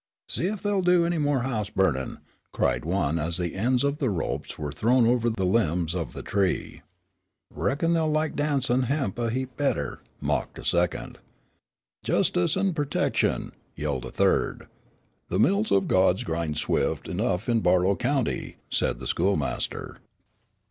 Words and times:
"See 0.27 0.47
ef 0.47 0.63
they'll 0.63 0.81
do 0.81 1.05
anymore 1.05 1.41
house 1.41 1.69
burnin'!" 1.69 2.17
cried 2.51 2.85
one 2.85 3.19
as 3.19 3.37
the 3.37 3.53
ends 3.53 3.83
of 3.83 3.99
the 3.99 4.09
ropes 4.09 4.57
were 4.57 4.71
thrown 4.71 5.05
over 5.05 5.29
the 5.29 5.45
limbs 5.45 5.93
of 5.93 6.13
the 6.13 6.23
tree. 6.23 6.81
"Reckon 7.53 7.93
they'll 7.93 8.09
like 8.09 8.35
dancin' 8.35 8.85
hemp 8.87 9.19
a 9.19 9.29
heap 9.29 9.55
better," 9.57 9.99
mocked 10.19 10.57
a 10.57 10.63
second. 10.63 11.19
"Justice 12.03 12.57
an' 12.57 12.73
pertection!" 12.73 13.51
yelled 13.75 14.05
a 14.05 14.09
third. 14.11 14.67
"The 15.29 15.37
mills 15.37 15.71
of 15.71 15.87
the 15.87 15.93
gods 15.93 16.23
grind 16.23 16.57
swift 16.57 17.07
enough 17.07 17.47
in 17.47 17.59
Barlow 17.59 17.95
County," 17.95 18.55
said 18.71 18.97
the 18.97 19.05
schoolmaster. 19.05 19.97